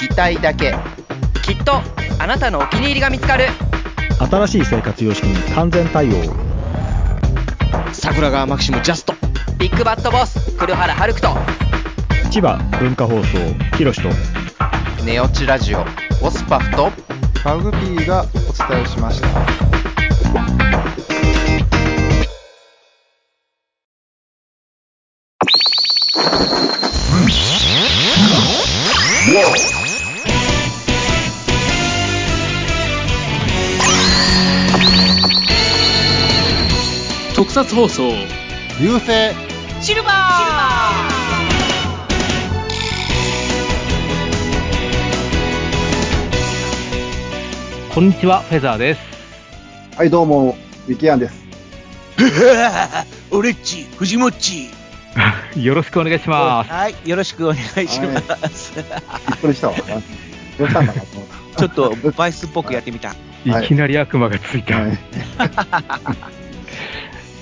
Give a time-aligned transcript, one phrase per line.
[0.00, 0.74] 聞きたいだけ。
[1.42, 1.74] きっと
[2.18, 3.48] あなたのお気に入りが見つかる。
[4.18, 6.12] 新しい生活様式に完全対応。
[7.92, 9.12] 桜川マキシムジャスト。
[9.58, 11.28] ビッグバットボス黒原遥人。
[12.30, 14.08] 千葉文化放送ひろしと。
[15.04, 15.84] ネオチラジオ。
[16.22, 16.90] オスパフと。
[17.44, 19.28] マグピーがお伝えしました
[37.52, 38.12] 特撮放送
[38.80, 39.34] 流星
[39.82, 49.00] シルバーこんにちは、フェザーです。
[49.96, 50.56] はい、どうも、
[50.86, 51.44] ミキヤンです。
[53.32, 54.68] オレッチ、藤もっち。
[55.60, 56.70] よろしくお願いします。
[56.70, 58.74] はい、よろしくお願いします。
[58.76, 58.82] び
[59.34, 59.74] っくりしたわ。
[60.56, 61.28] どうしたんかなと思っ
[61.58, 63.16] ちょっとバイスっぽくやってみた。
[63.44, 64.74] いきなり悪魔がついた。
[64.74, 64.82] た。
[64.82, 64.98] はい。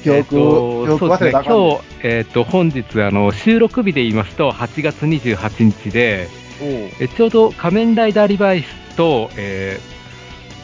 [0.02, 6.28] 記憶、えっと記憶忘れたらあかん今日、えっと、本日、あの、収録日で言いますと、8月28日で、
[6.60, 9.98] えちょうど仮面ライダーリバイスと、えー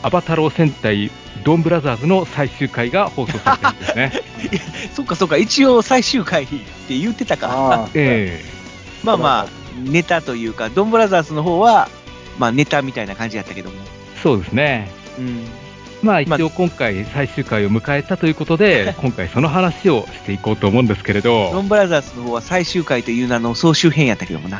[0.04, 1.10] アバタロー戦隊
[1.44, 4.12] ドンブラザーズの最終回が放送されてるんですね。
[4.92, 7.88] そっかそっか、一応最終回って言ってたか。
[7.94, 8.44] え
[9.02, 11.88] まあまあ、ネタというか、ドンブラザーズの方は、
[12.38, 13.76] まあネタみたいな感じやったけども。
[14.14, 14.90] えそうですね。
[15.18, 15.46] うん。
[16.04, 24.58] まあ一応今回最終回を迎えたということで、 今回その話をしていこうと思うんですけれドど、ンブラザーズの方は最終回という名の総集編やったけどもな。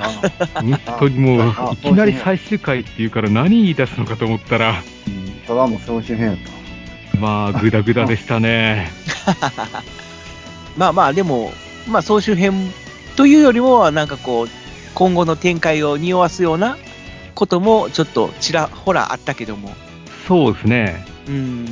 [0.54, 6.36] 本当にもう、いきなり最終回っていうから何言い出すのかと思ったら、うんただもう総集編やっ
[7.12, 7.18] た。
[7.18, 8.90] まあ、ぐだぐだでしたね。
[10.76, 11.52] まあまあ、でも、
[11.88, 12.72] まあ総集編
[13.16, 14.48] というよりも、なんかこう、
[14.94, 16.76] 今後の展開を匂わすような
[17.34, 19.74] ことも、ちょっとちらほらあったけども。
[20.26, 21.04] そうですね。
[21.28, 21.66] うん。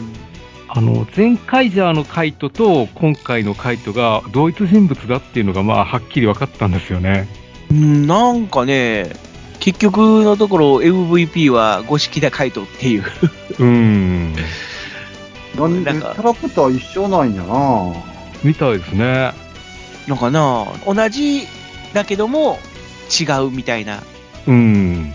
[0.68, 7.28] あの、前回ジャーのカイトと今回のカイトが同一人物だっていうのが、まあ、はっきり分かったんですよね。
[7.70, 9.12] うん、なんかね、
[9.60, 13.02] 結局のところ MVP は五色田海斗っていう。
[13.02, 14.34] うーん。
[15.56, 17.92] なんで、キャラクター一緒なんやな
[18.42, 19.32] みたいですね。
[20.08, 21.46] のかな同じ
[21.92, 22.58] だけども
[23.20, 24.02] 違うみたいな、
[24.46, 25.12] うん。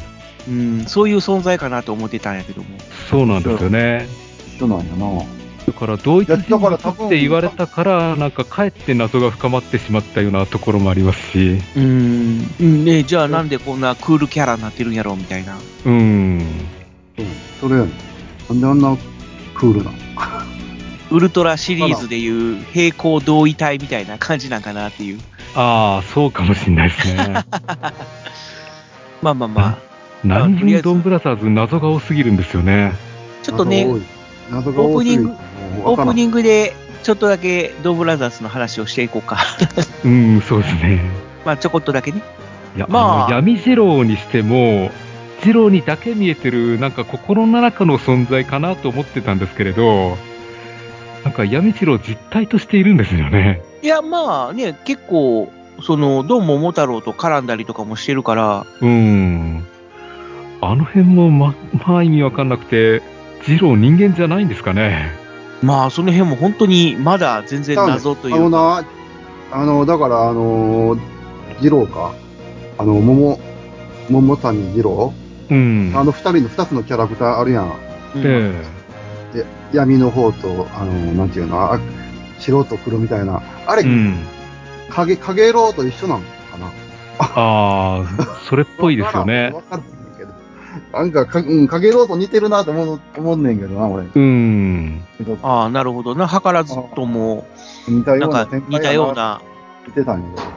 [0.48, 2.68] うん、そういう存在かなと思ってたんやけども。
[3.10, 4.08] そうなんですよね。
[4.58, 5.24] 一緒なんやな
[5.68, 11.62] だから、同一人物って言われたから、なんか、かえって謎が深まってしまったようなところもありますし。
[11.76, 15.58] うん、うんねじゃあなんでこんなクールキャラになってるんやろうみたいな。
[15.86, 15.94] うん。
[15.94, 16.02] う
[16.40, 16.46] ん。
[17.60, 17.92] それやねん。
[18.50, 18.98] なんであんな
[19.54, 19.98] クールなの？
[21.10, 25.20] ウルトラシリーズでいう平行同位体みたいな感じなんかなっていう。
[25.56, 27.46] ああ、そうかもしれないですね。
[29.22, 29.78] まあまあまあ。
[30.24, 32.94] 何とりあえず分ドンブラザーズ謎が多すぎるんですよね。
[33.44, 33.88] ちょっとね、
[34.52, 34.84] 謎が多い。
[34.84, 35.30] 謎が多すぎる。
[35.84, 39.38] オープニンングでちょっとだけドンブラザーズの話をしていこうか。
[40.04, 41.02] うん、そうですね。
[41.46, 42.22] まあちょこっとだけね。
[42.76, 44.92] いや、まあ闇二郎にしても、
[45.44, 50.18] 二郎にだけ見えてる、なんか心の中の存在かなと思ってたんですけれど、
[51.24, 53.62] なんか闇二郎実体としているんですよね。
[53.82, 59.66] いや、まあね、結構、その、ドン桃太郎と絡んだりとかもしてるから、うん。
[60.62, 61.56] あの辺も、ま、
[61.86, 63.02] まあ意味わかんなくて、
[63.48, 65.12] 二郎人間じゃないんですかね。
[65.62, 68.38] まあその辺も本当にまだ全然謎というか。
[68.38, 68.86] あのな、
[69.52, 70.98] あの、だから、あの、
[71.62, 72.14] 二郎か。
[72.78, 73.40] あの、桃、
[74.10, 75.14] 桃谷二郎
[75.50, 75.94] うん。
[75.96, 77.66] あの二人の二つのキャラクターあるやん。
[78.16, 78.64] うんえ
[79.34, 81.80] で、闇の方と、あの、なんていうの、あ
[82.40, 83.42] 白と黒みたいな。
[83.66, 84.16] あれ、えうん。
[84.90, 86.68] 影、影郎と一緒なのかな
[87.20, 89.52] ああ、それっぽいですよね。
[89.54, 90.07] わからんけど。
[90.94, 94.06] なんかか、うん、影郎と似てるなと思う、思うねんけどな、俺。
[94.14, 95.04] うん。
[95.42, 96.28] ああ、なるほどな。
[96.28, 97.46] 図らずとも、
[97.88, 99.14] 似たようんな展開似たよう。
[99.14, 99.42] な、
[99.88, 100.48] 似てたんやけどさ。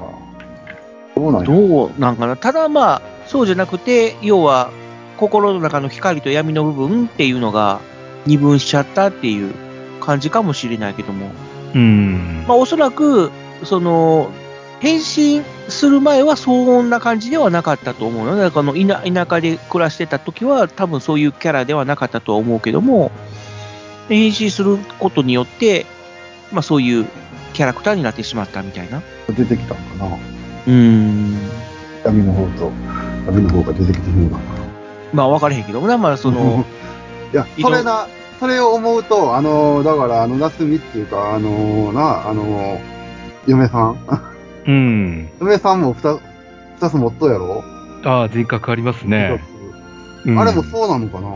[1.16, 1.46] どうなんや？
[1.46, 2.36] どうなんかな？
[2.36, 4.70] ただまあ、そうじゃなくて、要は、
[5.16, 7.80] 心の中の光と闇の部分っていうのが
[8.26, 9.54] 二分しちゃったっていう
[10.00, 11.30] 感じかもしれないけども。
[11.74, 12.44] うん。
[12.48, 13.30] まあおそらく、
[13.64, 14.30] その、
[14.80, 18.32] 変身する前はそんな感じではなかったと思うの。
[18.32, 23.10] だからこの田田舎で暮らしてた時は多分そういうキャラではなかったとは思うけども、
[24.08, 25.86] 変身することによって、
[26.52, 27.06] まあそういう
[27.52, 29.02] キャラクターになってしまったみたいな。
[29.28, 30.16] 出てきたのかな。
[30.66, 31.36] うーん。
[32.04, 32.72] 闇の方と、
[33.26, 34.42] 闇の方が出てきてるのかな。
[35.12, 36.64] まあ分からへんけどもな、まあその、
[37.32, 38.06] いや、それな、
[38.38, 42.80] それを思うと、あの、だから、あの、夏美っていうか、あの、な、あの、
[43.46, 44.29] 嫁さん
[44.66, 45.28] うん。
[45.40, 46.20] 嫁さんも二つ、
[46.80, 47.64] 二つ持っとうやろ、
[48.04, 49.42] ああ、人格ありますね。
[50.24, 51.28] うんあれもそうなのかな、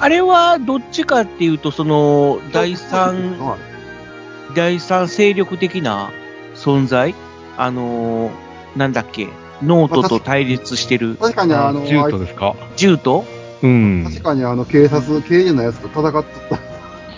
[0.00, 3.36] あれはどっちかっていうと、その、第三、
[4.54, 6.10] 第三勢力的な
[6.54, 7.14] 存在？
[7.56, 8.30] あのー
[8.76, 9.26] なんだっけ、
[9.62, 12.54] ノートと対立してる確かにあの、ジュートですか？
[12.76, 13.24] ジュート
[13.62, 14.04] うん。
[14.08, 16.24] 確かにあの、警察、刑事のやつと戦っとっ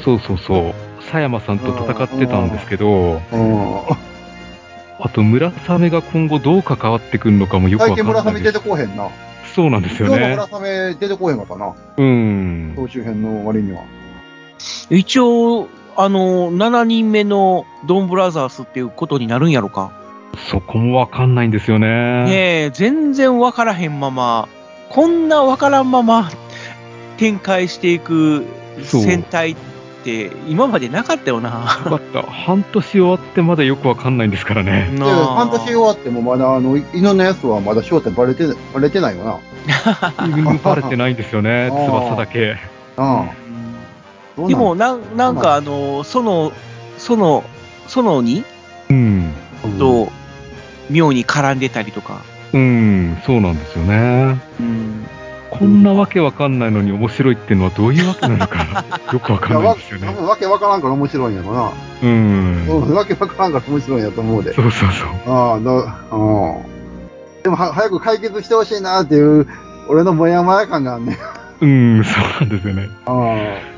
[0.03, 0.75] そうそうそう。
[1.03, 3.37] 佐山さんと戦ってたんですけど、た。
[3.37, 3.81] うん。
[5.03, 9.09] あと村雨が今後どう関わってくるのかもよくわかんない村雨出てこうへんな。
[9.55, 10.17] そうなんですよね。
[10.17, 11.75] 今日の村雨出てこうへんかったな。
[11.97, 12.73] うん。
[12.77, 13.83] 総集編の割には。
[14.91, 19.93] 一応、あのー、7人目のドンブラザースっていうことになるんやろか。
[20.51, 22.25] そこもわかんないんですよね。
[22.25, 24.49] ねえ、全然わからへんまま、
[24.91, 26.31] こんなわからんまま
[27.17, 28.45] 展開していく
[28.83, 29.57] 戦隊
[30.01, 31.79] って今までなかったよな。
[31.85, 32.23] よかった。
[32.23, 34.91] 半年終わってまだよくわかんないんですからね。
[34.99, 39.39] 半年終わってもまだあの、犬のやつはまだ正体バレて、バレてないよな。
[40.65, 41.71] バレてないんですよね。
[41.87, 42.57] 翼だけ。
[44.39, 44.49] うん。
[44.49, 46.53] でもなん、なんかあの、その、
[46.99, 47.45] その、
[47.87, 48.45] そのに？
[48.89, 49.33] うん。
[49.79, 50.11] と、
[50.89, 52.23] 妙に絡んでたりとか。
[52.53, 54.41] うん、そうなんですよね。
[54.59, 55.07] うん。
[55.51, 60.07] こんなわけわかんないのに面白いっていうのはどういうわけなのか、 よくわかんないんですよね。
[60.07, 61.71] 多分わけわからんから面白いんやろな。
[62.03, 62.67] うん。
[62.69, 64.55] うん、わけわからんから面白いんやと思うで。
[64.55, 65.35] そうそうそう。
[65.35, 66.81] ああ、だ、うん。
[67.43, 69.47] でもは、早く解決してほしいなっていう、
[69.89, 71.19] 俺のもやもや感があんね。
[71.61, 72.89] うん、そうなんですよね。
[73.07, 73.71] あ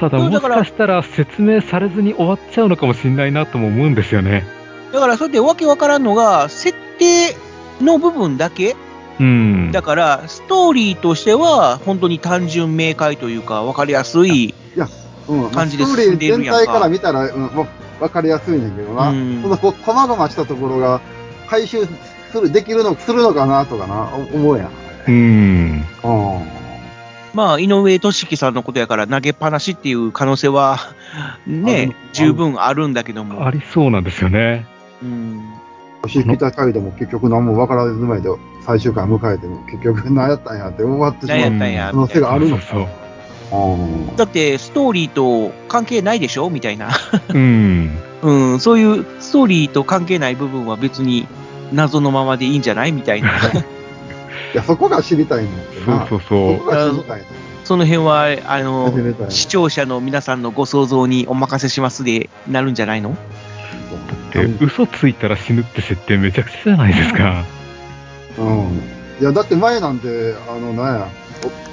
[0.00, 4.44] ただ、もしだからかしたら説明されずに終わっちゃうのかもしれないなとも思うんですよね。
[4.92, 7.36] だから、それでわけわからんのが、設定
[7.80, 8.76] の部分だけ
[9.20, 9.72] うん。
[9.72, 14.54] だから、ストーリーとしては、本当に単純明快というか、わかりやすい。
[14.78, 14.88] あ、
[15.28, 15.50] うん。
[15.50, 17.66] 感じでストーリー進んでいるやんか全体から見たら、うん、わ
[18.00, 19.10] わかりやすいねんけどな。
[19.10, 21.00] うんその、こう、細々したところが、
[21.48, 21.84] 回収
[22.32, 24.70] する、できるの、するのかなとかな、お思うやん。
[25.08, 25.84] うん。
[26.04, 26.08] う
[26.44, 26.58] ん。
[27.34, 30.78] まあ、井上俊樹さんのことやから投げっぱなしっていう可能性は、
[31.46, 33.46] ね、十分あるんだけども。
[33.46, 34.66] ありそうなんですよね。
[35.02, 35.42] うん。
[36.02, 38.28] 星北海道も結局何もわからず前で
[38.68, 42.62] 最終回迎えても結局何やったんやって終わってしまう何やったんや可能性があるのか。
[42.64, 42.88] そう
[43.50, 43.76] う
[44.12, 46.50] んだって、ストーリーと関係ないでしょ？
[46.50, 46.90] みたいな。
[46.92, 47.22] そう。
[47.32, 47.98] うん。
[48.20, 51.26] うん、そういうストーリーと関係ない部分は別に
[51.72, 52.92] 謎のままでいいんじゃない？
[52.92, 53.30] みたいな。
[53.40, 53.42] い
[54.52, 56.06] や、そこが知りたいんだってそうな。
[56.06, 56.70] そうそうそこ。
[56.70, 57.22] が知りたい
[57.64, 58.92] その辺は、あの
[59.30, 63.16] 視聴者の皆さんのご想像にお任せしますでなるんじゃないの？
[64.34, 67.44] で、嘘ついたら死ぬって設定めちゃくちゃじゃないですか。
[68.38, 68.80] うん。
[69.20, 71.08] いや、だって前なんて、あの、なんや、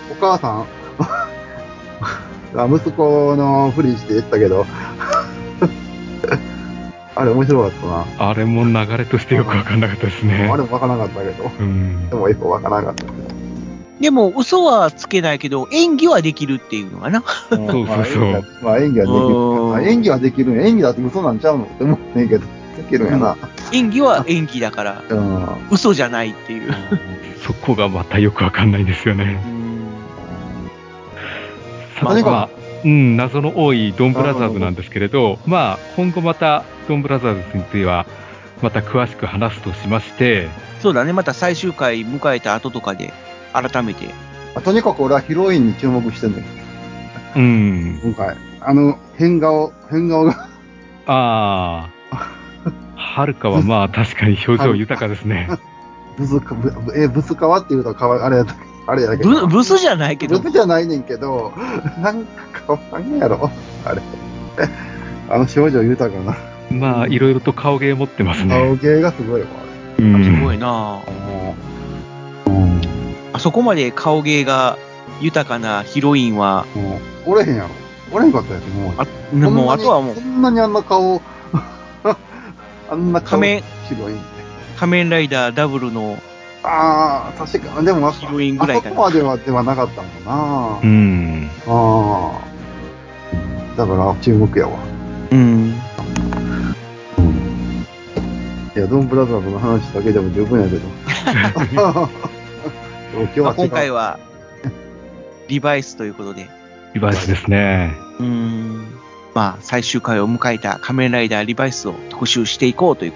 [0.09, 0.65] おお母さん、
[2.57, 4.65] あ 息子のふりして言ったけど、
[7.17, 8.05] あれ面白かったな。
[8.29, 10.57] あれも流れとしてよくわかんなかったですねあ。
[10.57, 12.15] れもわからなかったけど、うんで。
[12.15, 13.15] もよくわからなかったけど。
[14.01, 17.23] でも、嘘はつけないけど、演技はできるっていうのかな。
[17.49, 19.75] そうそうそう まあ演技はできうんる。
[19.75, 20.67] あ演技はできる。
[20.67, 22.45] 演技だって嘘なんちゃうのって思うねんけど、
[22.75, 23.37] できるんやな。
[23.71, 25.47] 演技は演技だから、うん。
[25.71, 26.73] 嘘じゃないっていう。
[27.45, 29.39] そこがまたよくわかんないんですよね。
[31.99, 32.49] さまあまあ、
[32.83, 38.05] うん、謎の多いドンブラザーズなんですけれど、まあ、今後またドンブラザーズについては、
[38.61, 40.49] また詳しく話すとしまして、
[40.81, 43.13] そうだね、また最終回迎えた後とかで、
[43.53, 44.07] 改めて。
[44.63, 46.45] とにかく俺はヒロインに注目してんねん。
[47.35, 48.37] うん、今回。
[48.61, 50.47] あの、変顔、変顔が、
[51.07, 51.89] ああ、
[52.95, 55.49] はるかはまあ確かに表情豊かですね。
[56.17, 58.55] ブスか、ぶえ、ブスかわって言うとかわい、あれやった、
[58.87, 59.29] あれやけど。
[59.29, 61.53] ブブスじゃないけどブ、スじゃないねんけど、
[61.99, 63.49] なんかかわんやろ、
[63.85, 64.01] あれ。
[65.29, 66.37] あの表情豊かな。
[66.69, 68.77] まあ、いろいろと顔芸持ってます顔ね。
[68.81, 72.53] 芸がすごいわ、あうんすごいなれ。
[72.53, 72.81] うん。
[73.33, 74.77] あそこまで顔芸が
[75.21, 77.69] 豊かなヒロインは、もう、おれへんやろ。
[78.11, 78.93] おれへんかったやつ、もう。
[78.97, 81.21] あもうあとはもうこ、んなにあんな顔、
[82.89, 84.19] あんな顔、仮面ヒロイン。
[84.77, 86.17] 仮面ライダーダブルの
[86.63, 88.89] ああ、確かに、でもあヒロインぐらいかな。
[88.89, 90.79] あそこまではではなかったもんな。
[90.83, 91.49] うん。
[91.67, 93.77] ああ。
[93.77, 94.79] だから、注目やわ。
[95.31, 95.75] うん。
[98.75, 100.81] いや、やドンブラザーズの話だけでも十分やけど。
[103.35, 104.19] 今今回は、
[105.47, 106.49] リバイスということで、
[106.93, 107.95] リバイスですね。
[108.19, 108.87] うーん、
[109.35, 113.13] まあ、最終回を迎えた仮面ライダーリバイスを特集していこうという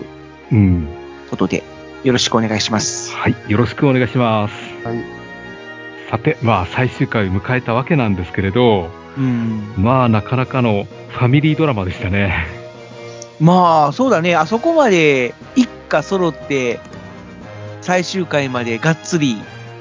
[0.51, 0.88] うん。
[1.29, 1.63] ことで、
[2.03, 3.13] よろしくお願いします。
[3.15, 3.35] はい。
[3.47, 4.53] よろしくお願いします。
[4.85, 4.97] はい。
[6.11, 9.73] さて、まあ、最終回を迎えたわけなんですけれど、うん。
[9.77, 12.47] まあ、なかなかのファミリードラマでしたね。
[13.39, 16.81] まあ、そうだね、あそこまで一家揃って、
[17.81, 19.38] 最終回までがっつり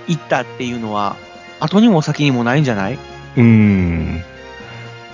[0.06, 1.16] 行ったっていうのは、
[1.58, 2.94] 後にも先にもないんじゃない？
[2.94, 4.22] うーん。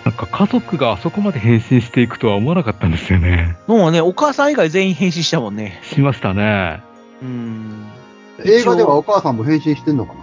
[0.04, 3.56] なんか家族があそこまで変身していくとは思わなかったんですよね。
[3.66, 5.80] もうね、お母さん以外全員変身したもんね。
[5.82, 6.82] しましたね。
[7.23, 7.87] うん。
[8.44, 10.20] 映画ではお母さんも変身してんのかな？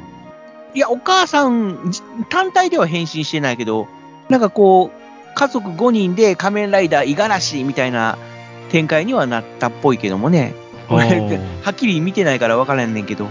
[0.74, 3.88] いや、お母さん、じ単体では変身してないけど、
[4.30, 8.18] なんかこう、家族5人で仮面ライダー五十嵐みたいな
[8.70, 10.54] 展開にはなったっぽいけどもね。
[10.88, 11.00] は
[11.72, 13.28] っきり見てないから分からんねんけど。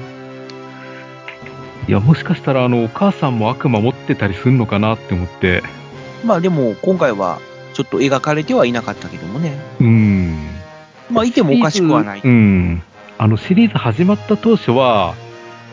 [1.87, 5.63] いや、もしかしたら、あの、お母さんも悪魔持ってたりするのかなって思って、
[6.25, 7.41] まあでも、今回は
[7.73, 9.59] ちょっと描かれてはいなかったけどもね。
[9.81, 10.49] うーん。
[11.11, 12.21] まあ、いてもおかしくはない。
[12.23, 12.83] うん。
[13.19, 15.15] あの、シリーズ始まった当初は、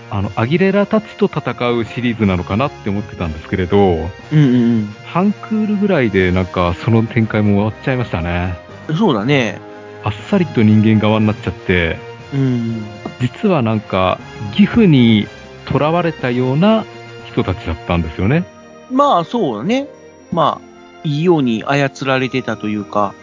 [0.09, 4.41] あの、アギレラたちと戦うシリーズなのかなって思ってたんですけれど、うんう
[4.79, 8.55] ん半クールぐらいでなんかその展開も終わっちゃいましたね。
[8.87, 8.95] うん。
[8.97, 9.59] そうだね。
[10.03, 11.97] あっさりと人間側になっちゃって、
[12.33, 12.85] うん。
[13.19, 14.19] 実はなんか、
[14.51, 15.27] 義父に
[15.67, 16.85] 囚われたような
[17.25, 18.43] 人たちだったんですよね。
[18.91, 19.87] まあ、そうだね。
[20.31, 20.67] まあ、
[21.03, 23.13] いいように操られてたというか。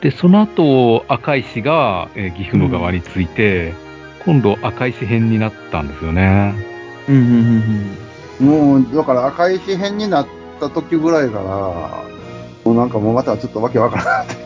[0.00, 3.74] で、その後、赤石が、えー義父の側について、
[4.24, 6.54] 今度赤石編になったんですよね。
[7.08, 7.22] うんうん
[8.40, 10.26] うんもう、だから赤石編になっ
[10.60, 11.42] た時ぐらいから、
[12.64, 14.36] もうなんかもうまたちょっとわけわからなく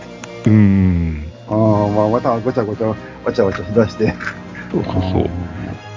[0.45, 0.51] て。
[0.51, 1.25] うーん。
[1.49, 2.95] ああ、まあまたごちゃごちゃ、わ
[3.33, 4.15] ちゃわちゃしだして。
[4.71, 5.31] そうそうそう。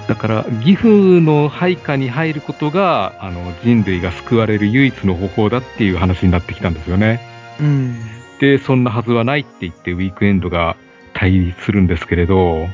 [0.08, 7.20] だから、義父の配下に入ることが、あの、人類が救われる唯一の方法だっていう話になってきたんですよね。
[7.58, 7.66] うん。
[7.66, 7.96] うん。
[8.38, 10.76] で、そんなはずはないって言って、ウィークエンドが
[11.14, 12.68] 対立するんですけれど、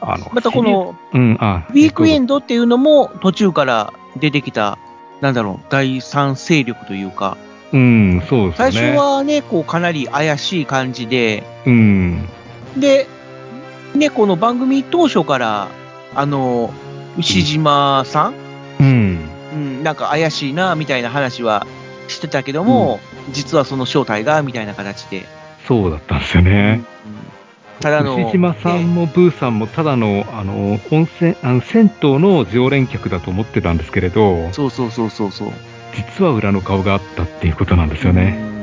[0.00, 4.78] あの、またこの、うん、あ、ウィークエンドっていうのも途中から出てきた、
[5.20, 7.36] なんだろう、第三勢力というか、
[7.72, 8.92] うん、そうですよ最ね。
[8.92, 12.28] 初はね、こうかなり怪しい感じで、うん、
[12.76, 13.06] で、
[13.94, 15.68] ね、この番組当初から、
[16.14, 16.72] あの、
[17.18, 18.34] 牛島さん、
[18.80, 19.18] うん、
[19.52, 21.66] うん、なんか怪しいな、みたいな話は
[22.08, 23.00] してたけども、
[23.32, 25.26] 実はその正体が、みたいな形で。
[25.66, 26.82] そうだったんですよね。
[27.80, 35.52] ただの、牛島さんもブーさんもただの、あの、温泉、あの、銭湯の常連客だと思ってたんですけれど、そうそうそうそうそう。
[35.94, 38.59] 実は裏の顔があったっていうことなんですよね。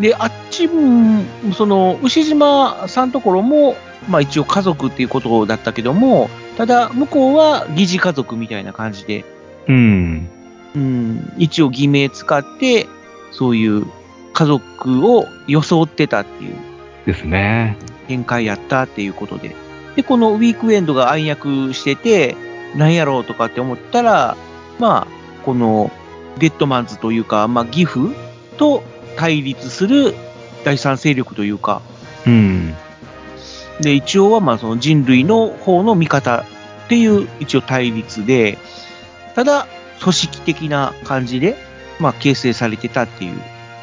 [0.00, 1.22] で、あっちも、
[1.54, 3.76] その、牛島さんところも、
[4.08, 9.24] まあ一応家族っていうことだったけども、ただ、向こうは疑似家族みたいな感じで、
[9.68, 10.28] うん、
[10.74, 12.86] うん、一応偽名使って、
[13.30, 13.86] そういう
[14.32, 16.56] 家族を装ってたっていう
[17.06, 17.76] ですね。
[18.08, 19.54] 展開やったっていうことで。
[19.96, 22.36] で、このウィークエンドが暗躍してて、
[22.76, 24.36] なんやろうとかって思ったら、
[24.78, 25.90] まあ、この
[26.38, 28.10] デッドマンズというか、まあ、義父
[28.56, 28.82] と
[29.20, 30.14] 対立する
[30.64, 31.82] 第三勢力というか、
[32.26, 32.74] うん、
[33.82, 36.46] で、一応はまあその人類の方の味方
[36.86, 38.56] っていう一応対立で、
[39.34, 39.66] ただ
[40.00, 41.56] 組織的な感じで、
[41.98, 43.38] まあ形成されてたっていう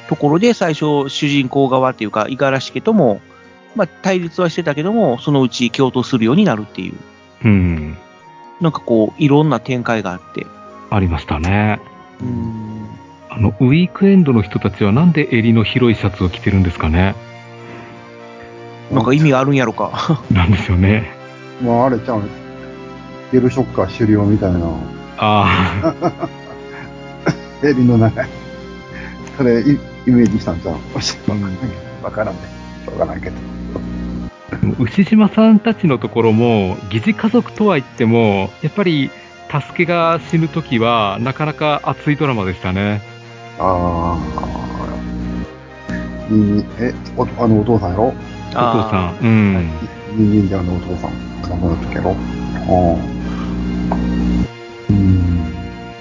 [0.09, 3.21] ところで最初主人公側っていうか、五十嵐家とも、
[3.75, 6.95] まあ対立はしてたけども、そのうち共闘するようになるっていう、
[7.45, 7.95] うん、
[8.59, 10.47] なんかこう、いろんな展開があって、
[10.89, 11.79] ありましたね。
[12.21, 12.66] うん、
[13.37, 17.13] あの、ウィークエンドの人たちはなんで襟の広いシャツを着てるんですかね？
[18.91, 19.91] なんか意味があるんやろか。
[20.31, 21.11] なんですよね。
[21.63, 22.23] まああれちゃう、
[23.31, 24.59] ゲルショッカー狩猟みたいな、
[25.17, 25.93] あ
[27.63, 28.29] エビ の中に。
[29.37, 29.77] それイ、
[30.07, 30.75] イメージしたんちゃう？
[32.03, 32.41] わからんね。
[32.85, 33.35] しょうがないけど。
[33.75, 39.11] あ、牛島さんたちのところも、疑似家族とは言っても、やっぱり、
[39.51, 43.01] 助けが死ぬときは、なかなか熱いドラマでしたね。
[43.59, 44.19] ああ。
[46.29, 48.07] にえ、おあのお父さんやろ？
[48.07, 49.25] お父さん。
[49.25, 49.69] うん。
[50.15, 51.11] 人間であのお父さん、
[51.43, 52.09] 亡くなったけど。
[52.09, 52.15] ああ。
[54.89, 55.53] うん。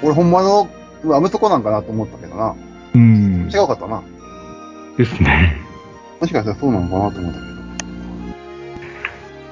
[0.02, 0.68] 俺ほんまの、
[1.14, 2.54] あ息子なんかなと思ったけどな。
[2.94, 3.48] うん。
[3.52, 4.02] 違うかったな。
[4.98, 5.56] ですね。
[6.20, 7.46] もしかしたらそうなのかなと思ったけ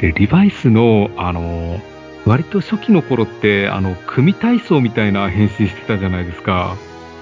[0.07, 0.13] ど。
[0.13, 1.81] で、リバイスの、あの、
[2.27, 6.77] 割と初期の頃って、あの、組体操みたいな変身してたじゃないですか。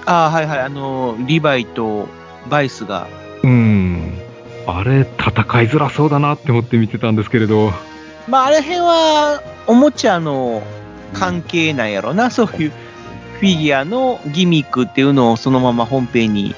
[0.05, 2.07] ああ、はいはい、あの、リヴァイと
[2.49, 3.07] バイスが。
[3.43, 4.13] うん。
[4.67, 5.31] あれ、戦
[5.61, 7.71] いづらそうだなって思って見てたんですけれど。
[8.27, 10.61] まあ、あれ辺は、おもちゃの
[11.13, 12.71] 関係なんやろな、そういう
[13.39, 16.55] フィギュアのギミックっていうのをそのまま本編に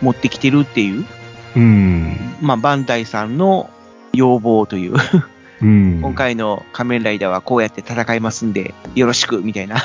[0.00, 1.04] 持ってきてるっていう、
[1.56, 2.16] うん。
[2.40, 3.70] まあ、バンダイさんの
[4.12, 4.94] 要望という、
[5.60, 6.00] うん。
[6.00, 9.76] 今回の仮面ライダーはこうやって戦いますんで、よろしく、みたいな。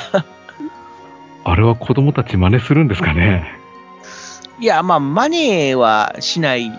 [1.50, 3.58] あれは子供たち真似するんですかね？
[4.60, 6.70] いや、まあ、マネーはしない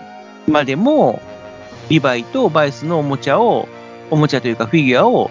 [0.46, 1.20] までも、
[1.88, 3.68] リヴァイとバイスのおもちゃを、
[4.10, 5.30] おもちゃというかフィギュアを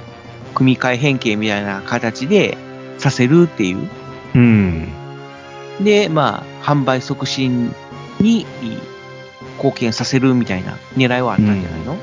[0.55, 2.57] 組み替え変形みたいな形で
[2.97, 3.87] させるっていう。
[4.35, 4.87] うん。
[5.79, 7.73] で、まあ、販売促進
[8.19, 8.45] に
[9.57, 11.97] 貢献させるみたいな狙いはあったんじゃないの、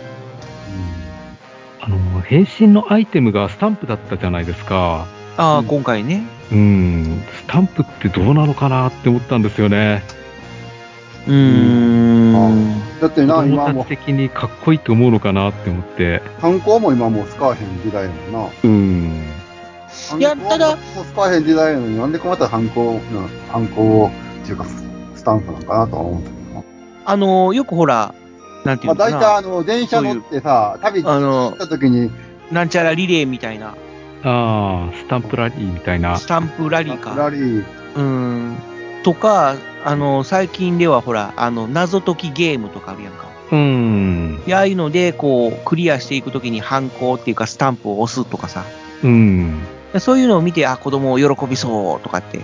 [1.81, 5.07] あの、変身のアイテムがスタンプだったじゃないですか。
[5.37, 6.23] ああ、うん今回ね。
[6.53, 7.23] うん。
[7.33, 10.03] スタンプってどうなのかなって思ったんですよね。
[11.27, 13.01] うーん。
[13.01, 16.23] だってな、今もち的にかっこいいと思うのかなって思って。
[16.41, 18.49] 観光も今もう使わへん時代やもんな。
[18.65, 19.23] うん。
[20.19, 22.99] いやただもう使わへん時代やのに、なんでこうまた観光、
[23.51, 24.11] 観光を、
[24.43, 24.65] っていうか、
[25.17, 26.65] スタンプなんかなとは思うんだけどな。
[27.05, 28.15] あの、よくほら、
[28.65, 32.11] なんていまあ大うのかな、体あの、電車乗ってさ、旅行あのった時に、
[32.53, 33.75] なんちゃらリレーみたいな、
[34.23, 36.19] ああ、スタンプラリーみたいな。
[36.19, 37.15] スタンプラリーか。
[37.17, 37.65] ラリー、
[37.97, 38.57] うん。
[39.03, 43.27] とか、あの、最近ではほら、あの、謎解きゲームとかあるやんか。
[43.53, 44.43] うん。
[44.47, 48.65] いやああいうので、こう、クリアしていくときにハンコっていうかスタンプを押すとかさ。
[49.05, 49.61] うん。
[50.01, 52.41] そういうのを見て、あ、子供喜びそうとかって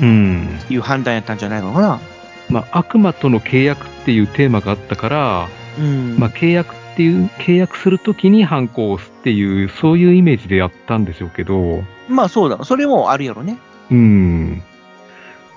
[0.00, 0.58] うん。
[0.70, 2.00] いう判断やったんじゃないのかな。
[2.48, 6.16] まあ、悪魔との契約っていうテーマがあったから、うん。
[6.18, 12.64] まあ、契約っていう、契約するときにハンコを押すっていう、そういうイメージでやったんでしょうけど、まあそうだ。
[12.64, 13.58] それもあるやろね。
[13.90, 14.62] うん。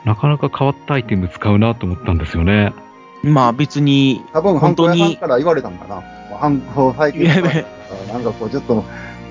[0.04, 2.74] なかなか変わったアイテム使うなと思ったんですよね。
[3.24, 6.04] まあ別に、多分、ハンコ屋さ本当にんから言われたんかな。
[6.38, 7.38] ハンコ最近な
[8.18, 8.84] んかこう、ちょっと、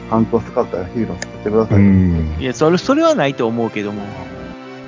[0.09, 1.83] ハンコ使ったらヒーロー作ってくださうい。
[1.83, 2.44] んい。
[2.44, 4.01] や、それ、それはないと思うけども。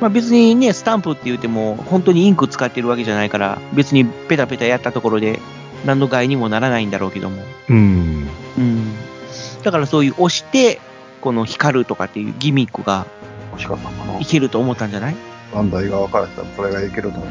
[0.00, 5.38] まあ別にね、スタンプって言っても、本当にインク使ってるわけじゃないから、別にペタペタやったところで、
[5.84, 7.42] 何の害にもならないんだろうけども。
[7.68, 8.28] うん。
[8.58, 8.94] うん。
[9.62, 10.80] だからそういう押して、
[11.20, 13.06] この光るとかっていうギミックが。
[14.20, 15.16] いけると思ったんじゃない？
[15.52, 17.26] バンダイ側からしたらそれがいけると思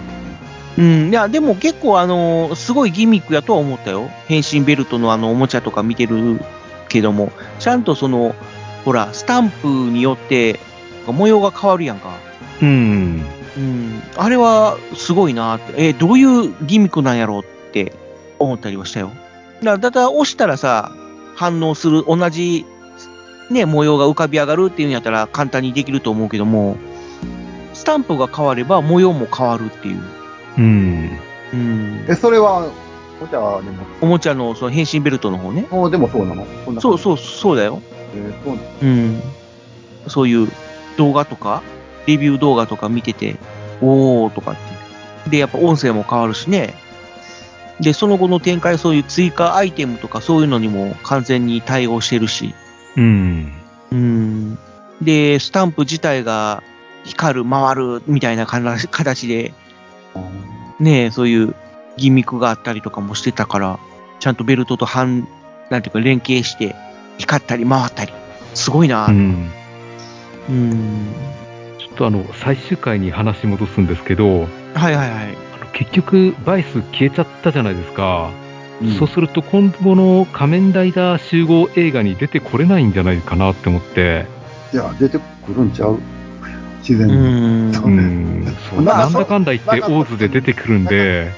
[0.78, 0.82] う。
[0.82, 1.10] うん。
[1.10, 4.12] いや、でも結構あの、すごいギミックやとは思ったよ。
[4.28, 6.40] 変身ベルトのあのおもちゃとか見てる
[6.88, 8.36] けども、ちゃんとその、
[8.86, 10.60] ほら、スタンプによって
[11.08, 12.14] 模様が変わるやんか。
[12.62, 13.24] うん。
[13.58, 14.04] うん。
[14.18, 15.74] あれはすごいなって。
[15.78, 17.94] え、どういうギミックなんやろうって
[18.40, 19.12] 思ったりはしたよ。
[19.62, 20.92] だだから押したらさ、
[21.36, 22.66] 反応する、同じ、
[23.50, 26.78] ね、模様が浮かび上がるっていうんやったら簡単にできると思うけども、
[27.74, 30.02] スタンプが変われば模様も変わるっていう。
[30.58, 31.20] うん。
[31.54, 32.06] うん。
[32.08, 32.70] え、それは、
[33.22, 35.66] お茶でも、おもちゃのその変身ベルトの方ね。
[35.70, 36.46] もうでもそうなの？
[36.80, 36.98] そう、う。
[36.98, 37.82] そう、そうだよ。
[38.16, 38.68] えーそうなの？
[38.82, 39.22] うん。
[40.08, 40.50] そういう
[40.98, 41.62] 動画とか、
[42.06, 43.36] レビュー動画とか見てて、
[43.82, 44.56] おーとかっ
[45.26, 45.30] て。
[45.32, 46.76] で、やっぱ音声も変わるしね。
[47.80, 52.54] で、その後の展開、そういう追加アイテムとかそういうのにも完全に対応してるし。
[52.98, 53.54] うん。
[53.92, 54.58] うん。
[55.02, 56.62] で、スタンプ自体が
[57.06, 59.54] 光る、回るみたいな形形で、
[60.80, 61.56] ねそういう
[61.98, 63.80] ギミックがあったりとかもしてたから、
[64.20, 65.28] ちゃんとベルトと半、
[65.70, 66.76] なんていうか連携して、
[67.18, 68.14] 光ったり回ったり。
[68.56, 69.08] すごいな。
[69.08, 69.52] うん。
[70.50, 71.14] うん。
[71.78, 75.49] ちょっとあの、最終回に話戻すんですけど、はいはいはい。
[75.74, 78.32] 結局、バイス消えちゃったじゃないですか。
[78.82, 78.94] うん。
[78.94, 84.26] そうすると今後の仮面ライダー集合映画に出てこれないんじゃないかなって思って、
[84.74, 86.00] いや、出てくるんちゃう？
[86.80, 87.68] 自然うに。
[87.72, 87.74] ん。
[87.74, 88.82] そう。
[88.82, 91.32] なんだかんだ言って、オーズで出てくるんで、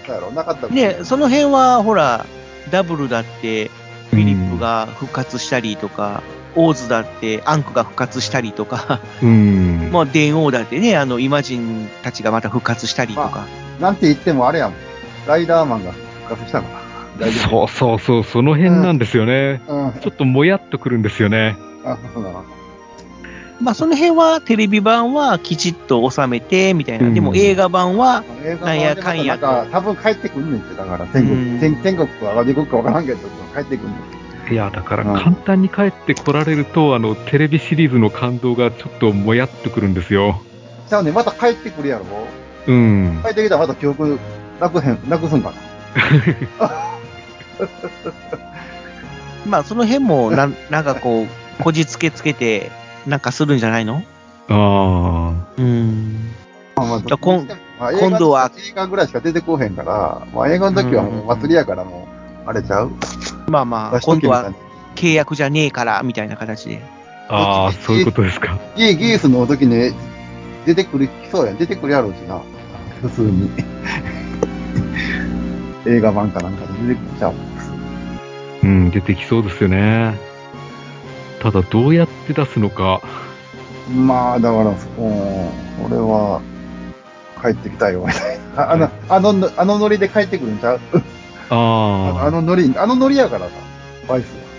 [0.69, 2.25] ねその辺は、ほら、
[2.69, 3.69] ダブルだって、
[4.11, 6.21] フィリップが復活したりとか、
[6.55, 13.45] オーズだって、アンクが復活したりとか、うん、 まあ、電王だってね、あの、イマジンたちがまた復活したりとか。
[13.79, 14.73] なんて言ってもあれやん。
[15.27, 16.81] ライダーマンが復活したのか。
[17.19, 19.61] 大 丈そうそうそう、その辺なんですよね。
[19.67, 19.73] 夫。
[19.75, 19.93] うん。
[20.01, 21.55] ちょっともやっとくるんですよね。
[21.85, 22.43] あ、そうなの。
[23.59, 27.05] まあ、その辺は、テレビ版はきちっと収めて、みたいな。
[27.05, 28.23] うんでも映画版は、
[28.63, 33.19] なんやかんやとなんか、多分帰ってくんねんって、だから、天うん国、天天国か上がかわからんけど、
[33.53, 33.93] 帰ってくんね
[34.49, 34.53] ん。
[34.53, 40.41] いや、だからうん簡単に帰ってこられると、あの、テレビシリーズの感動がちょっともやっとくるんですよ。
[40.89, 42.05] じゃあね、また帰ってくるやろ
[42.67, 43.19] うん。
[43.23, 44.19] 帰ってきたらまた記憶
[44.59, 45.55] なくへん、なくすんかな？
[49.47, 52.71] まあ、その辺も、なん、なんかこう、こじつけつけて、
[53.07, 54.03] なんかするんじゃないの？
[54.49, 56.31] あうん。
[56.75, 57.47] まあまあだこん
[57.79, 62.07] まあ、今度は、映画ぐらいしか出てこへんから、まあ、映画の時はもう祭りやからも
[62.45, 62.91] う、あれちゃう？
[63.47, 64.53] まあまあ、今度は
[64.95, 66.81] 契約じゃねえから、みたいな形で。
[67.29, 68.59] ああ、そういうことですか。
[68.75, 69.93] ギギースの時ね、
[70.65, 71.57] 出てくる、来そうやん。
[71.57, 72.41] 出てくるやろうしな。
[73.01, 73.49] 普通に。
[75.87, 77.33] 映画版かなんかで出てくるちゃう。
[78.63, 80.15] うん、出てきそうですよね。
[81.41, 83.01] ただ、どうやって出すのか。
[83.89, 84.75] まあ、だから、うん、
[85.85, 86.41] 俺は、
[87.41, 88.71] 帰ってきたいよ、みたいな。
[88.71, 90.79] あの、あの、あのノリで帰ってくるんちゃう？
[91.49, 91.55] あ
[92.23, 93.51] ああのノリ、あのノリやからさ、
[94.07, 94.50] バイスは。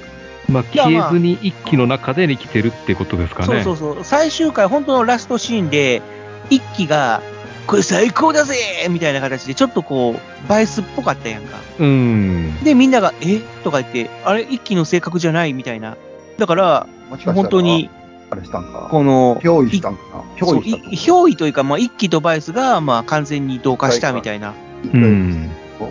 [0.60, 3.62] あ、まあ、消えずに一気の中で生きてるってことですかね。
[3.62, 4.04] そうそうそう。
[4.04, 6.02] 最終回、本当のラストシーンで、
[6.50, 7.22] 一機が、
[7.66, 8.56] これ最高だぜ
[8.90, 11.58] みたいな形で、ちょっとこう、バイスっぽかったやんか。
[11.78, 12.58] うん。
[12.64, 13.38] で、みんなが、え？
[13.62, 15.52] とか言って、あれ、一機の性格じゃない？
[15.52, 15.96] みたいな。
[16.38, 16.86] だから、
[17.24, 17.88] 本当に、
[18.30, 18.88] あれしたんか？
[18.90, 20.44] この、憑依したんかな？
[20.44, 24.54] 憑依した憑依というか、まあ、一機とバイスが、まあ、完全に同化したみたいな。
[24.92, 25.50] うん。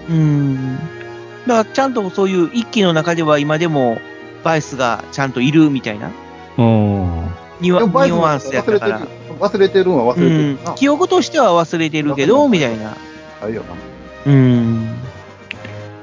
[0.10, 0.78] うん。
[1.48, 3.98] だから、ちゃんとそういう一機の中では今でも、
[4.44, 6.08] バイスがちゃんといるみたいな。
[6.08, 6.12] あ
[7.62, 9.36] ニュアでもバイスもニュアンスやったから忘れてる。。
[9.40, 10.74] 忘れてるんは忘れてうんるな。。
[10.74, 12.96] 記憶としては忘れてるけど、みたいな。
[13.42, 13.64] あれよ
[14.26, 14.96] うん。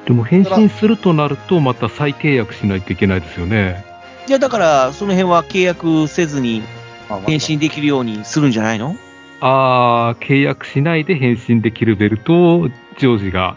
[0.07, 3.85] でも変身するとなると、また再契約しないといけないですよね。
[4.27, 6.67] いや、だから、その辺は契約せずにな。
[7.11, 8.97] まあまあ変身できるようにするんじゃないの？
[9.41, 13.57] ああ、契約しないで変身できるベルトをジョージが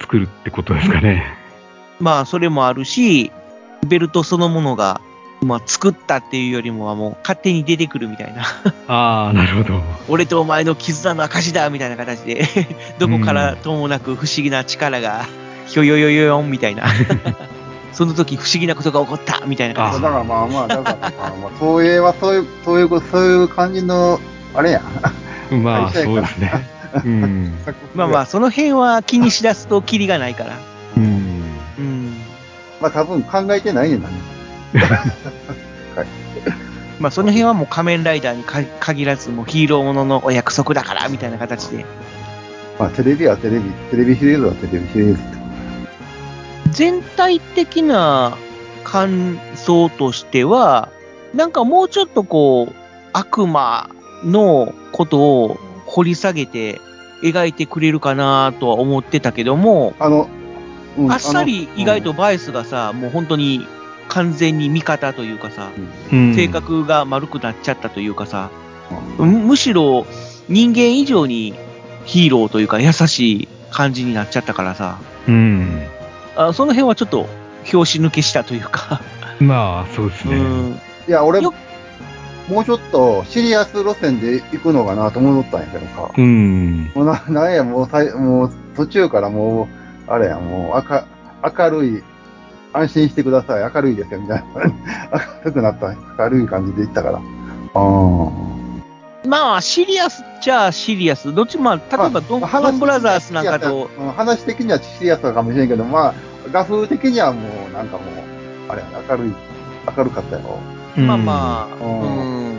[0.00, 1.24] 作るってことですかね。
[2.00, 3.30] まあ、それもあるし、
[3.86, 5.00] ベルトそのものが、
[5.40, 8.42] まあ、作ったっていうよりもはもう勝手に出てくるみたいな。
[8.88, 9.82] ああ、なるほど。
[10.08, 12.44] 俺とお前の絆の証だみたいな形で、
[12.98, 15.26] どこからともなく不思議な力が、
[15.66, 16.84] ひょよよよよんみたいな。
[17.92, 24.20] その時不思議なことが起こったみたいなあ形だからまあまあ、だからまあまあ、東映はそういう、そういう、そういう感じの、
[24.54, 25.62] あれやん。
[25.62, 26.78] まあ、そうですね。
[27.04, 27.58] うん。
[27.94, 30.58] まあまあ、その辺は気にしだすとキリがないから。
[30.96, 31.02] うん。
[31.02, 31.37] うん。
[32.80, 34.14] まあ多分考えてないねんなね。
[37.00, 41.86] まあ、その辺はもう仮面ライダーにか限らず、もうヒーローもののお約束だから、みたいな形で。
[42.78, 45.38] まあテレビはテレビ、テレビシリーズはテレビシリーズって。
[46.70, 48.36] 全体的な
[48.84, 50.88] 感想としては、
[51.34, 52.74] なんかもうちょっとこう、
[53.12, 53.90] 悪魔
[54.24, 56.80] のことを掘り下げて
[57.22, 60.28] 描いてくれるかなとは思ってたけども、あの、
[60.98, 63.66] うんあっさり意外とバイスがさ、もう本当に
[64.08, 65.70] 完全に味方というかさ、
[66.12, 68.50] うん性格が丸くなっちゃったというかさ、
[69.18, 70.06] むむしろ
[70.48, 71.54] 人間以上に
[72.04, 75.86] ヒーローというか優しい感じになっちゃったからさ、うん。
[76.36, 77.26] あその辺はちょっと
[77.64, 79.00] 拍子抜けしたというか、
[79.40, 80.36] まあ、そうですね。
[80.36, 81.54] うんいや、俺、よ
[82.48, 86.10] もうちょっとシリアス路線で行くのかなと思ったんやけどさ。
[86.16, 86.90] うん。
[86.94, 89.77] もうな、なんや、もうさい、もう途中からもう、
[90.08, 91.04] あれや、もう明、
[91.42, 92.02] 明るい、
[92.72, 94.64] 安心してください、明るいですよ、みたいな。
[95.44, 97.18] 明るくなった、明るい感じで行ったから。
[97.18, 97.20] あ
[97.74, 98.48] あ。
[99.26, 101.34] まあ、シリアスっちゃシリアス。
[101.34, 106.14] どっちも、まあ例えばドン,、まあドンブラザーズなんかと、うん話的にはシリアスかもしれんけど、まあ、
[106.50, 108.04] 画風的にはもう、なんかもう、
[108.68, 109.34] あれ明るい、
[109.96, 110.42] 明るかったよ。
[110.96, 112.54] まあまあ、うんうん、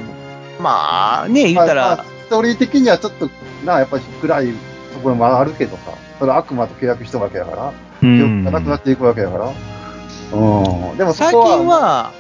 [0.59, 3.29] まあね、言ったらまあまあ、ストーリー的にはちょっと、
[3.65, 4.53] な、やっぱり暗い
[4.93, 9.45] ところもあるけどさ、それ悪魔と契約したわけやから、う記憶んがなくなっていくわけやから。
[9.47, 10.97] うん。
[10.97, 12.11] でもそ最近は、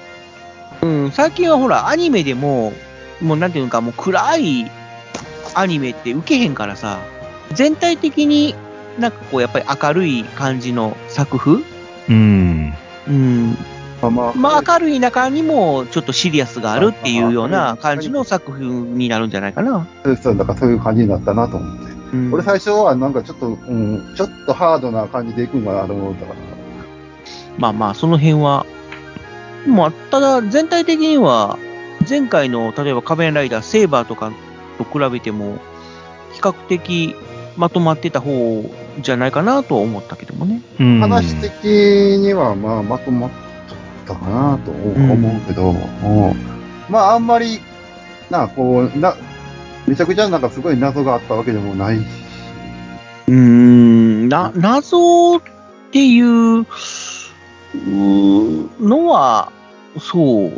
[0.81, 2.73] うん、最近はほら、アニメでも、
[3.21, 4.71] もうなんていうのか、もう暗い
[5.53, 6.99] アニメって受けへんからさ、
[7.51, 8.55] 全体的に
[8.97, 11.63] なんかこう、やっぱり明るい感じの作風？
[12.09, 12.73] うん。
[13.07, 13.57] うん。
[14.01, 19.85] まあまあ、まあ明るい中にもちょっとシリアスがあるっていうような感じの作風になるんじゃないかな。
[20.05, 21.88] そうそうだからそういう感じになったなと思って。
[22.13, 26.39] うん俺最初はなんかちょっと、うん、ちょっとハードな感じでいくんかなと思ったから。
[27.57, 28.65] まあまあ、その辺は。
[29.67, 31.57] まあ、ただ、全体的には、
[32.09, 34.31] 前回の、例えば仮面ライダー、セーバーとか
[34.77, 35.57] と比べても、
[36.33, 37.15] 比較的
[37.57, 38.63] まとまってた方
[39.01, 40.61] じゃないかなとは思ったけどもね。
[40.79, 43.29] うん話的にはまあまとまっ
[44.07, 46.33] たかなと思うけど、うん
[46.89, 47.59] まああんまり、
[48.29, 49.15] な、こう、な、
[49.89, 52.05] めちゃくちゃなんかすごい謎があったわけでもないし、
[53.27, 55.41] うーん、な、謎っ
[55.91, 56.67] ていう
[58.79, 59.51] のは、
[59.99, 60.51] そ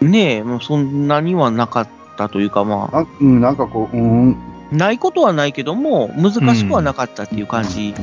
[0.00, 0.36] う、ね。
[0.36, 4.36] え、もうそんなにはなかったというか、まあ、なんうん、なんかこう、うん、
[4.72, 7.94] ないことはないけども、難しくはなかったっていう感じ。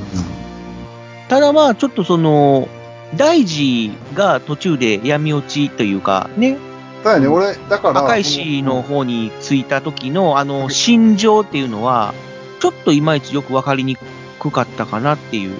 [1.30, 2.70] ただまあ、ちょっとその、
[3.16, 6.60] 大事が途中で闇落ちというか、ね、
[7.04, 12.14] だよね、俺、だから、赤石の方に着いた時の、あの、心情っていうのは、
[12.60, 13.98] ちょっといまいちよくわかりに
[14.40, 15.56] くかったかなっていう。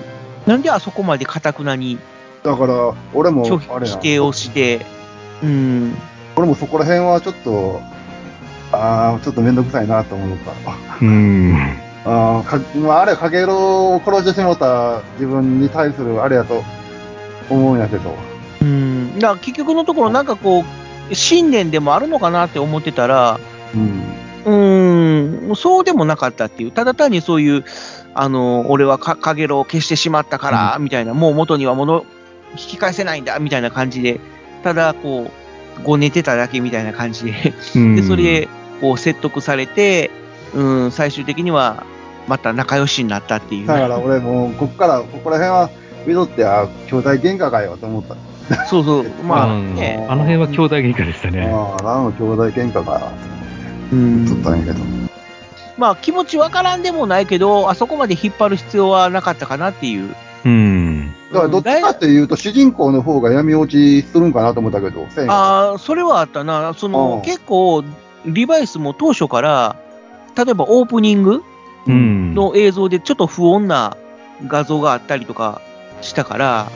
[0.46, 2.00] なんであそこまでかたくなに
[2.44, 4.86] だから、俺も、拒あれや否否定をして、
[5.44, 5.96] うん、
[6.36, 7.82] 俺もそこら辺はちょっと、
[8.72, 10.52] ああ、ちょっとめんどくさいなと思った。
[11.02, 11.56] うん。
[12.06, 13.58] ああ、か、まあ、あれ、かげろう
[13.96, 16.64] を殺してしもった自分に対するあれやと
[17.50, 18.16] 思うんやけど。
[18.62, 19.20] うん。
[19.20, 20.64] だから結局のところなんかこう、
[21.14, 23.40] 信念でもあるのかなって思ってたら、
[23.74, 24.04] うん。
[24.46, 27.66] うーん、そうでもなかったっていう、ただ単にそういう、
[28.14, 32.06] あの、俺はか、かげろうを消してしまったから、みたいな、もう元には戻、
[32.52, 34.20] 引き返せないんだ、みたいな感じで、
[34.64, 38.48] ただ、こう、ごねてただけみたいな感じで、うんで、それで、
[38.82, 40.12] こう、説得されて、
[40.54, 41.84] うん、最終的には、
[42.28, 43.68] また仲良しになったっていう。
[43.68, 45.70] だから俺もう、こっから、ここら辺は、
[46.06, 48.16] 見とって、あ兄弟喧嘩かよと思った。
[48.70, 51.50] そうそう、まあうんね、あの辺は兄弟喧嘩でしたね。
[51.52, 53.12] ああ、なんの兄弟喧嘩
[53.92, 54.80] うんっとったんやけど。
[55.78, 60.16] まあ気持ちわからんでもないけど、あそこまで引っ張る必要はなかったかなっていう。
[60.46, 61.14] うん。
[61.32, 66.74] だからどっちかっていうと、主人公の方が闇落ちするんかなと思ったけど、ああ、それはあったな。
[66.74, 67.84] そのうん結構、
[68.26, 69.76] リバイスも当初から、
[70.36, 71.44] 例えばオープニング
[71.88, 72.36] うん。
[72.36, 73.96] の映像でちょっと不穏な
[74.48, 75.62] 画像があったりとか
[76.02, 76.68] したから、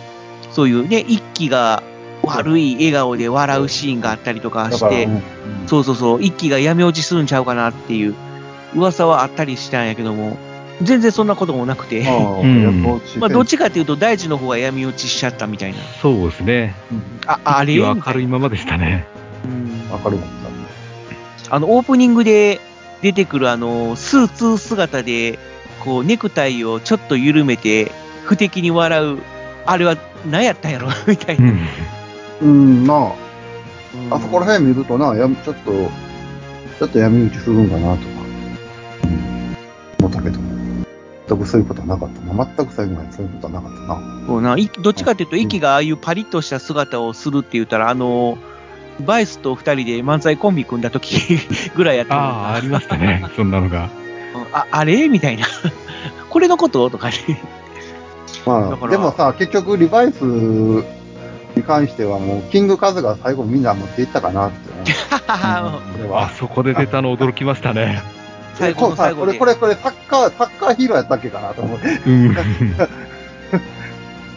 [0.53, 1.83] そういうね、一気が
[2.23, 5.21] 悪い笑顔で笑うシーンがあったりとかしてう、ん
[5.67, 8.15] そうそうそう、一気が闇落ちするんちゃうかなっていう
[8.75, 10.37] 噂はあったりしたんやけども、
[10.81, 12.03] 全然そんなこともなくて、
[13.19, 15.77] まあどっちかっていうと大地の方が闇落ちしちゃったみたいな。
[16.01, 16.75] そうですね。
[17.25, 17.75] あ、あれ？
[17.75, 19.05] 明るいままでしたね。
[19.45, 20.27] うん明るかっ
[21.49, 21.55] た。
[21.55, 22.59] あの、オープニングで
[23.01, 25.37] 出てくるあの、スーツ姿で、
[25.83, 27.91] こう、ネクタイをちょっと緩めて、
[28.23, 29.17] 不敵に笑う、
[29.65, 29.97] あれは
[30.29, 30.89] 何やったんやろ？
[31.07, 31.51] みたいうな。
[31.51, 31.59] ん。
[32.41, 32.93] うん、な
[34.11, 35.71] あ、あそこら辺見るとな、やちょっと、
[36.79, 38.07] ちょっと闇討ちするんかなとか、
[39.03, 39.55] うん、
[39.99, 40.39] 思ったけど、
[41.29, 42.45] 全くそういうことはなかったな。
[42.57, 44.25] 全く最後までそういうことはなかったな。
[44.27, 48.37] そうないどっちかっていうと、イキがああいうパリッとした姿をするって言ったら、あの、
[48.99, 51.39] バイスと二人で漫才コンビ組んだ時
[51.75, 53.25] ぐらいやったのああ、ありましたね。
[53.35, 53.89] そんなのが。
[54.51, 55.07] あ、あれ？
[55.07, 55.45] みたいな。
[56.29, 56.89] これのこと？
[56.89, 57.15] とかね。
[58.45, 64.83] まあ、でもさ、結局リバイスに関してはもう、キングカズが最後みんな持っていったかなって思う。
[64.83, 64.89] こ
[65.99, 66.29] れあは。
[66.31, 68.01] そこで出たの驚きましたね。
[68.55, 71.87] 最後の最後でこれ、これ、これ、サッカー、サッカーヒーローやったっけかなと思って。
[72.05, 72.35] うん。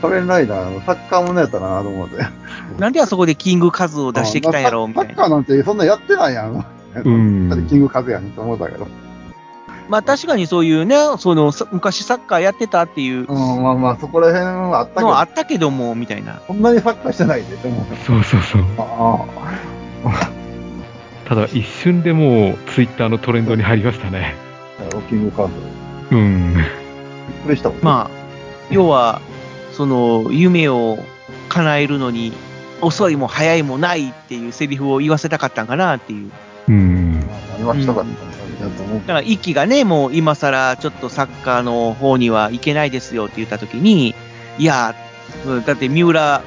[0.01, 2.17] 仮面ライダーのサッカーものやったかなと思って。
[2.79, 5.15] なんであそこでキングカズを出してきたんやろみたいな。
[5.15, 6.65] サッカーなんてそんなやってないやん。
[7.05, 8.87] うんだってキングカズやんと思ったけど。
[9.89, 16.41] まあ確かにそういうね、その、さ昔サッカーやってたっていううん、まあまあ、そこら辺はあったけどあ、ったけども、みたいな。
[16.47, 17.85] そんなにサッカーしてないで、と思う。
[18.05, 18.63] そうそうそう。
[18.79, 19.25] あ
[21.29, 24.35] ただ一瞬でもうツイッターのトレンドに入りましたね。
[24.79, 25.51] あ、キングカズ。
[26.13, 26.55] うん。
[26.55, 26.65] びっ
[27.47, 27.79] くりしたもん。
[27.83, 28.17] まあ、
[28.71, 29.21] 要は、
[29.73, 30.99] その、夢を
[31.49, 32.33] 叶えるのに、
[32.81, 36.31] 遅いも早いもないっていうセリフを言わせたかったんかなっていう。
[36.69, 37.21] うん。
[37.59, 44.15] 何はしたかったんだと思うだから、一輝がね、もう今更ちょっとサッカーの方には行けないですよって言った時に、
[44.59, 44.95] いや、
[45.45, 46.43] うんだって三浦、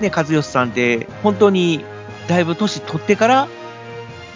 [0.00, 1.84] ね、和義さんって、本当に
[2.28, 3.48] だいぶ年取ってから、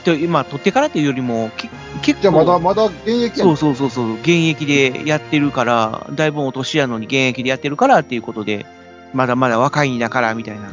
[0.04, 1.68] とまあ、取ってからっていうよりも、け
[2.02, 8.66] 結構、まだ、まだ現役そうそうそうそう、現役でやってるから、だいぶお年やのに現役でやってるからっていうことで、
[9.12, 10.72] まだまだ若いんだからみたいな、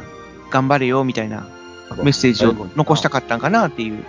[0.50, 1.46] 頑張れよみたいな
[1.96, 4.04] メッセージを残したかったんかなっていう。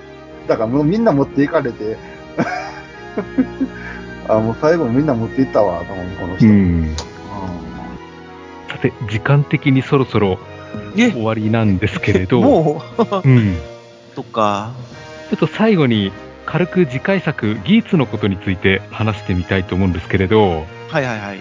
[0.49, 1.95] だからもうみんな持っていかれて、
[4.27, 6.47] あ、もう最後みんな持っていったわ、と思う、この人。
[6.47, 6.95] うん。
[8.67, 10.39] さて、時間的にそろそろ
[10.97, 11.11] え？
[11.11, 13.57] 終わりなんですけれど、 もう、うん。
[14.15, 14.71] そっか。
[15.29, 16.11] ちょっと最後に
[16.47, 21.39] 軽く次回作、ギーツのことについて話してみたいと思うんですけれど、はいはいはい。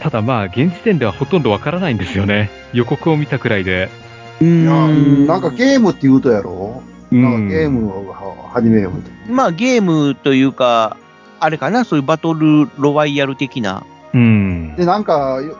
[0.00, 2.50] ただまあ、現時点ではほとんどわからないんですよね。
[2.72, 3.88] 予告を見たくらいで。
[4.40, 6.82] ういやんなんかゲームって言うとやろ？
[6.84, 9.10] うんなんかゲームをは始めようって。
[9.30, 10.96] まあゲームというか、
[11.40, 13.84] あれかな、そういうバトルロワイヤル的な。
[14.12, 14.74] うん。
[14.76, 15.56] で、なんか、よ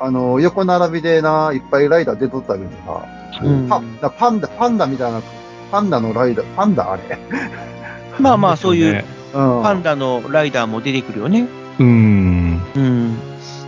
[0.00, 3.06] あの、横並びでな、いっぱいライダー出とったけどさ、
[3.42, 5.22] うんパだパンダ、パンダみたいな、
[5.70, 6.92] パンダのライダー、パンダ？
[6.92, 7.18] あれ。
[8.20, 9.62] まあまあそういうねうん。
[9.62, 11.46] パンダのライダーも出てくるよね。
[11.78, 12.62] うん。
[12.76, 13.16] うん。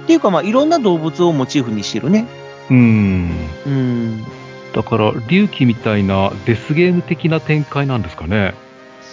[0.02, 2.26] っていうかまあいろんな動物をモチーフにしてるね。
[2.70, 3.30] うん。
[3.66, 4.24] うん。
[4.74, 8.54] だから、龍騎みたいなデスゲーム的な展開なんですかね。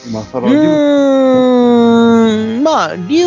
[0.10, 2.64] 今う更言う、ーん。
[2.64, 3.26] まあ、龍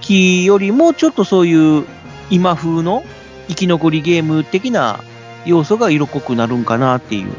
[0.00, 1.84] 騎よりもちょっとそういう
[2.30, 3.04] 今風の
[3.48, 5.00] 生き残りゲーム的な
[5.44, 7.32] 要素が色濃くなるんかなっていう。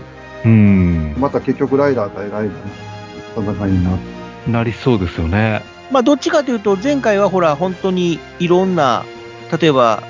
[0.46, 1.16] うん。
[1.18, 3.98] また結局ライダー対ライダーの戦いにな。
[4.48, 5.64] なりそうですよね。
[5.90, 9.06] まあ、どっちかというと、前回はほら、本当にいろんな、
[9.60, 10.04] 例えば、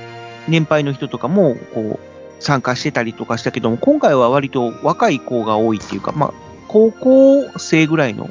[0.47, 2.12] 年配の人とかも、こう、
[2.43, 6.33] 参加してたりとかしたけども、今回は割と若い子が多いっていうか、まあ、
[6.67, 8.29] 高校生ぐらいの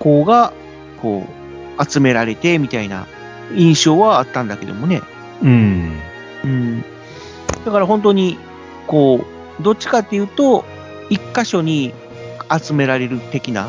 [0.00, 0.52] 子が、
[1.00, 1.24] こ
[1.78, 3.06] う、集められて、みたいな
[3.54, 5.02] 印象はあったんだけどもね。
[5.42, 6.00] うん。
[6.44, 6.84] うん。
[7.64, 8.36] だから本当に、
[8.88, 9.24] こ
[9.60, 10.64] う、どっちかっていうと、
[11.08, 11.94] 一箇所に
[12.50, 13.68] 集められる的な。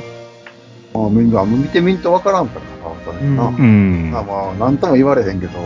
[0.94, 3.48] まあ、みんな見てみんとわからんからな、それな。
[3.48, 4.12] うん。
[4.12, 5.60] まあまあ、なんとも言われへんけど、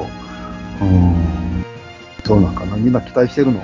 [0.82, 1.13] うん。
[2.24, 3.62] そうなんかな、みんな期待してるの？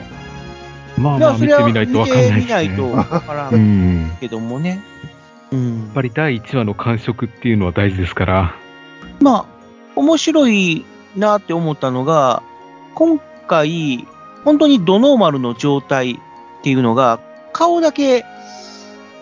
[0.97, 4.17] まあまあ見てみないとわかんないです見てみないとね。
[4.19, 4.83] けどもね。
[5.51, 5.91] うん。
[5.93, 8.55] ぱり第1話の感触っていうのは大事ですから。
[9.21, 9.45] まあ、
[9.95, 12.43] 面白いなって思ったのが、
[12.95, 14.07] 今回、
[14.45, 16.17] 本当にドノーマルの状態っ
[16.63, 17.19] ていうのが、
[17.51, 18.23] 顔だけ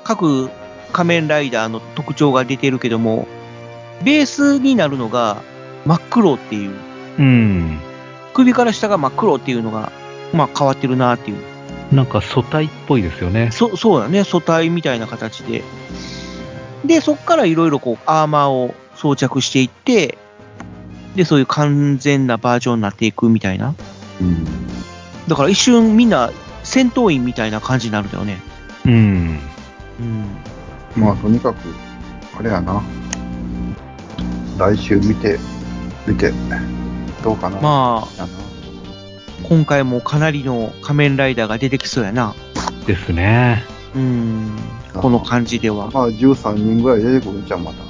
[0.04, 0.50] 各
[0.91, 3.28] 仮面ライダーの特徴が出てるけども、
[4.04, 5.41] ベースになるのが
[5.86, 6.71] 真っ黒っていう、
[7.19, 7.80] うん。
[8.38, 9.91] 首から下が真っ黒っていうのが、
[10.32, 11.38] まあ変わってるなっていう。
[11.91, 13.50] なんか素体っぽいですよね。
[13.52, 15.63] そそうだね、素体みたいな形で。
[16.86, 20.19] で、そこからいろいろこう、アーマーを装着していって、
[21.15, 23.73] で、そういう完全なバージョンになっていくみたいな。
[24.21, 24.45] うん。
[25.28, 26.30] だから一瞬みんな
[26.63, 28.39] 戦闘員みたいな感じになるんだよね。
[28.86, 29.39] うん。
[30.00, 31.02] うん。
[31.02, 31.58] まあ、とにかく、
[32.39, 32.84] あれやな。
[34.60, 35.39] 来週見て、
[36.06, 36.32] 見て、
[37.28, 37.60] どうかな。
[37.60, 38.28] まあ、
[39.44, 42.34] 今回もかなりの仮面ライダーが出てきそうやな。
[42.86, 43.66] ですね。
[43.94, 44.58] うん。
[44.94, 45.92] この感じでは。
[45.92, 47.84] まあ、13人ぐらい出てくるんちゃう、また。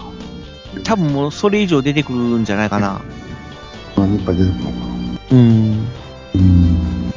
[0.84, 3.00] 多分もうそれ以上出てくるんじゃないかな。
[3.96, 4.86] 何人か出てくるのかな。
[5.32, 5.88] うん。
[6.34, 7.14] うん。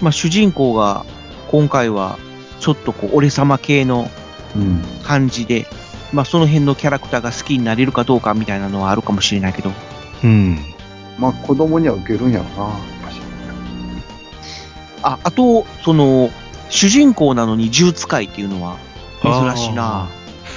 [0.00, 1.04] まあ主人公が
[1.48, 2.18] 今回は
[2.60, 4.10] ちょっとこう俺様系の
[4.56, 4.82] うん。
[5.04, 5.66] 感じで、
[6.12, 9.70] まあその辺のキャラクターが好きになれるかどうかみたいなのはあるかもしれないけど。
[10.24, 10.58] うん。
[11.18, 13.20] まあ、子供には受けるんやろな、やっぱし。
[15.02, 16.30] あ、あと、その、
[16.70, 18.76] 主人公なのに銃使いっていうのは
[19.22, 20.08] 珍しいな。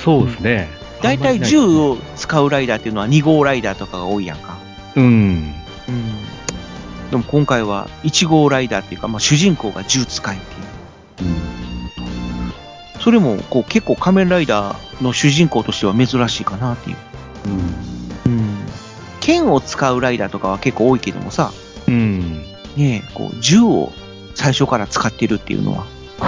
[0.03, 0.69] そうですね。
[1.01, 4.57] だいたい銃を使うライダーっていうのは2号ライダーとかが多いやんか。
[4.95, 5.03] うん。
[5.03, 5.53] うん。
[7.11, 11.29] でも今回は1号ライダーっていうか、まあ主人公が銃使いっていう。
[11.29, 11.33] う
[12.99, 13.01] ん。
[13.01, 16.97] それもこう結構仮面ライダーの主人公としては珍しいかなっていう。
[17.47, 17.51] うん。
[17.53, 17.92] うん。
[19.23, 21.53] 剣を使うライダーとかは結構多いけどもさ、
[21.87, 22.43] うん。
[22.75, 23.93] ねえ、こう銃を
[24.35, 25.85] 最初から使ってるっていうのは、
[26.19, 26.27] ま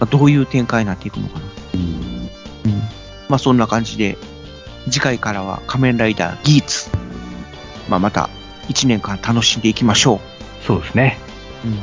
[0.00, 1.44] あどういう展開になっていくのかな。
[1.74, 1.80] うん。
[1.80, 2.80] うん。
[3.28, 4.16] まあそんな感じで、
[4.84, 6.88] 次回からは仮面ライダーギーツ。
[7.88, 8.30] まあまた
[8.68, 10.20] 1年間楽しんでいきましょ
[10.64, 11.18] そうですね。
[11.64, 11.68] う。
[11.68, 11.78] うん。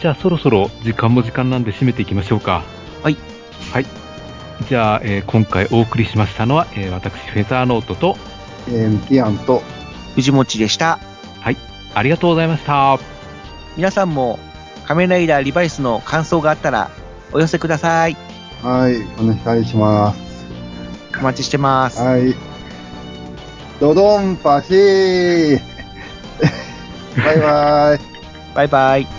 [0.00, 2.62] じゃあそろそろ時間も時間なんで締めていきましょうか。
[3.02, 3.16] はい。
[3.72, 3.86] はい。
[4.68, 8.16] じゃあ、えー今回お送りしましたのは、えー私、フェザーノートと、
[8.68, 9.62] えー、ミキアンと、
[10.14, 10.98] 藤持でした。
[11.94, 12.98] ありがとうございました。
[13.76, 14.38] 皆さんも
[14.86, 16.90] 仮面ライダーリバイスの感想があったら
[17.32, 18.16] お寄せください。
[18.62, 20.46] はい、お願いします。
[21.18, 22.00] お待ちしてます。
[22.00, 22.34] はい。
[23.80, 25.60] ドドンパシー
[27.24, 28.00] バイバイ。
[28.54, 29.17] バイバイ。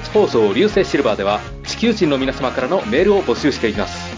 [0.00, 4.14] 放送流星シルバーでは地球人の皆様からのメールを募集しています。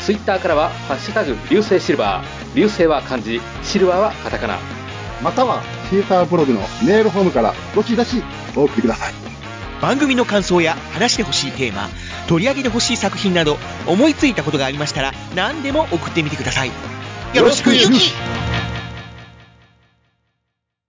[0.00, 2.24] ツイッターからは「ハッシュタグ流星シルバー」
[2.56, 4.58] 流星は漢字シルバーはカタカナ。
[5.22, 8.22] またはシーサーブログのメールフォームからどしどし
[8.56, 9.14] お送りください。
[9.82, 11.88] 番組の感想や話してほしいテーマ
[12.26, 16.70] 取り上げてほしい作品など思いついたことがありましたら何でも送ってみてください。
[17.34, 18.12] よろしくゆき